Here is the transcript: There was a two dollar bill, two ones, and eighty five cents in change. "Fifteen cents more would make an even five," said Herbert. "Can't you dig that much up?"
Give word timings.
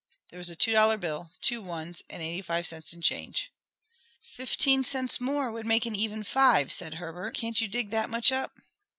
There 0.31 0.39
was 0.39 0.49
a 0.49 0.55
two 0.55 0.71
dollar 0.71 0.97
bill, 0.97 1.29
two 1.41 1.61
ones, 1.61 2.01
and 2.09 2.23
eighty 2.23 2.41
five 2.41 2.65
cents 2.65 2.91
in 2.91 3.03
change. 3.03 3.51
"Fifteen 4.23 4.83
cents 4.83 5.21
more 5.21 5.51
would 5.51 5.67
make 5.67 5.85
an 5.85 5.95
even 5.95 6.23
five," 6.23 6.71
said 6.71 6.95
Herbert. 6.95 7.35
"Can't 7.35 7.61
you 7.61 7.67
dig 7.67 7.91
that 7.91 8.09
much 8.09 8.31
up?" 8.31 8.57